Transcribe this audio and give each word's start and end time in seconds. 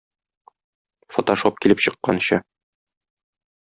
Фотошоп 1.17 1.61
килеп 1.67 1.87
чыкканчы... 1.89 2.43